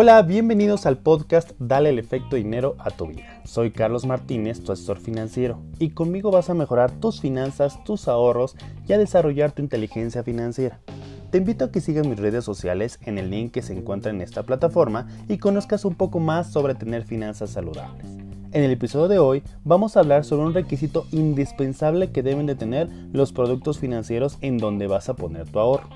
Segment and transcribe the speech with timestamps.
[0.00, 3.42] Hola, bienvenidos al podcast Dale el efecto dinero a tu vida.
[3.44, 8.54] Soy Carlos Martínez, tu asesor financiero, y conmigo vas a mejorar tus finanzas, tus ahorros
[8.86, 10.78] y a desarrollar tu inteligencia financiera.
[11.32, 14.20] Te invito a que sigas mis redes sociales en el link que se encuentra en
[14.20, 18.06] esta plataforma y conozcas un poco más sobre tener finanzas saludables.
[18.52, 22.54] En el episodio de hoy vamos a hablar sobre un requisito indispensable que deben de
[22.54, 25.88] tener los productos financieros en donde vas a poner tu ahorro.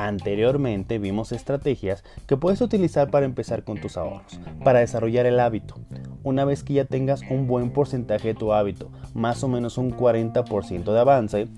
[0.00, 5.74] Anteriormente vimos estrategias que puedes utilizar para empezar con tus ahorros, para desarrollar el hábito.
[6.22, 9.90] Una vez que ya tengas un buen porcentaje de tu hábito, más o menos un
[9.90, 11.48] 40% de avance,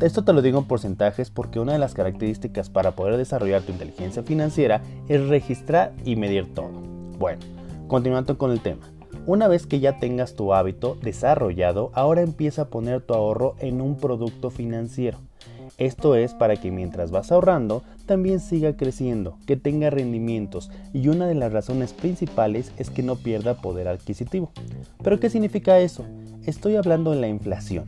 [0.00, 3.70] esto te lo digo en porcentajes porque una de las características para poder desarrollar tu
[3.70, 6.72] inteligencia financiera es registrar y medir todo.
[7.16, 7.42] Bueno,
[7.86, 8.90] continuando con el tema.
[9.24, 13.80] Una vez que ya tengas tu hábito desarrollado, ahora empieza a poner tu ahorro en
[13.80, 15.18] un producto financiero.
[15.76, 21.26] Esto es para que mientras vas ahorrando también siga creciendo, que tenga rendimientos y una
[21.26, 24.50] de las razones principales es que no pierda poder adquisitivo.
[25.02, 26.04] ¿Pero qué significa eso?
[26.46, 27.84] Estoy hablando de la inflación,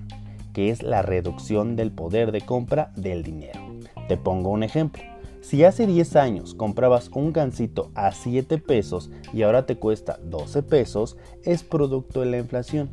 [0.52, 3.60] que es la reducción del poder de compra del dinero.
[4.08, 5.02] Te pongo un ejemplo.
[5.40, 10.62] Si hace 10 años comprabas un gansito a 7 pesos y ahora te cuesta 12
[10.62, 12.90] pesos, es producto de la inflación.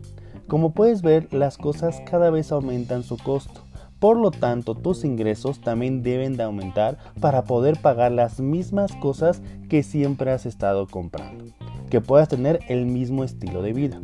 [0.47, 3.66] Como puedes ver, las cosas cada vez aumentan su costo.
[3.99, 9.41] Por lo tanto, tus ingresos también deben de aumentar para poder pagar las mismas cosas
[9.69, 11.45] que siempre has estado comprando,
[11.89, 13.99] que puedas tener el mismo estilo de vida.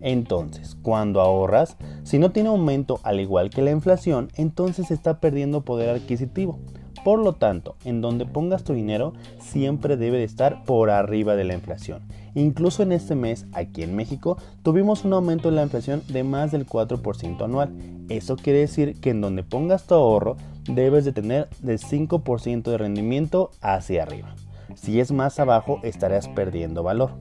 [0.00, 5.62] Entonces, cuando ahorras, si no tiene aumento al igual que la inflación, entonces está perdiendo
[5.62, 6.58] poder adquisitivo.
[7.04, 11.44] Por lo tanto, en donde pongas tu dinero siempre debe de estar por arriba de
[11.44, 12.02] la inflación.
[12.36, 16.52] Incluso en este mes, aquí en México, tuvimos un aumento en la inflación de más
[16.52, 17.72] del 4% anual.
[18.10, 20.36] Eso quiere decir que en donde pongas tu ahorro
[20.68, 24.34] debes de tener del 5% de rendimiento hacia arriba.
[24.74, 27.12] Si es más abajo estarás perdiendo valor.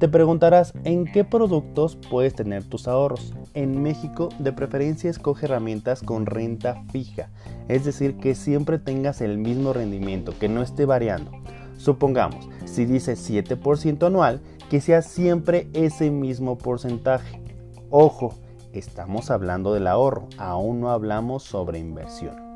[0.00, 3.34] Te preguntarás en qué productos puedes tener tus ahorros.
[3.54, 7.30] En México de preferencia escoge herramientas con renta fija,
[7.68, 11.30] es decir, que siempre tengas el mismo rendimiento, que no esté variando.
[11.78, 17.40] Supongamos, si dice 7% anual, que sea siempre ese mismo porcentaje.
[17.88, 18.34] Ojo,
[18.72, 22.48] estamos hablando del ahorro, aún no hablamos sobre inversión.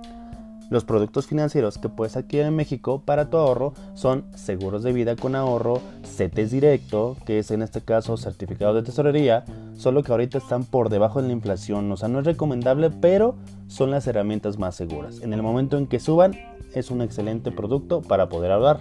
[0.70, 5.16] Los productos financieros que puedes adquirir en México para tu ahorro son seguros de vida
[5.16, 9.44] con ahorro, CETES directo, que es en este caso certificado de tesorería,
[9.74, 13.36] solo que ahorita están por debajo de la inflación, o sea, no es recomendable, pero
[13.66, 15.20] son las herramientas más seguras.
[15.20, 16.32] En el momento en que suban,
[16.74, 18.80] es un excelente producto para poder ahorrar.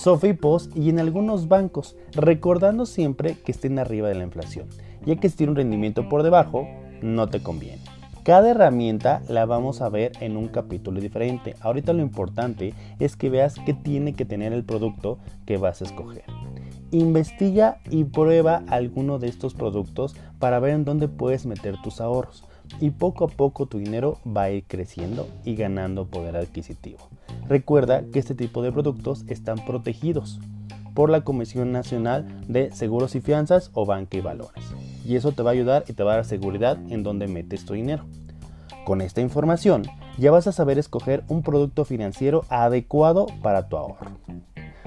[0.00, 4.66] Sofipos y en algunos bancos, recordando siempre que estén arriba de la inflación,
[5.04, 6.66] ya que si tiene un rendimiento por debajo,
[7.02, 7.82] no te conviene.
[8.22, 11.54] Cada herramienta la vamos a ver en un capítulo diferente.
[11.60, 15.84] Ahorita lo importante es que veas qué tiene que tener el producto que vas a
[15.84, 16.24] escoger.
[16.92, 22.44] Investiga y prueba alguno de estos productos para ver en dónde puedes meter tus ahorros.
[22.80, 27.10] Y poco a poco tu dinero va a ir creciendo y ganando poder adquisitivo.
[27.50, 30.38] Recuerda que este tipo de productos están protegidos
[30.94, 34.64] por la Comisión Nacional de Seguros y Fianzas o Banca y Valores
[35.04, 37.64] y eso te va a ayudar y te va a dar seguridad en dónde metes
[37.64, 38.04] tu dinero.
[38.84, 39.82] Con esta información
[40.16, 44.12] ya vas a saber escoger un producto financiero adecuado para tu ahorro.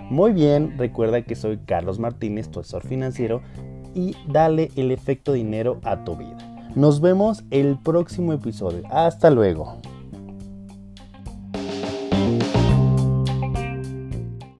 [0.09, 3.41] Muy bien, recuerda que soy Carlos Martínez, tu asesor financiero,
[3.93, 6.37] y dale el efecto dinero a tu vida.
[6.75, 8.83] Nos vemos el próximo episodio.
[8.89, 9.81] Hasta luego.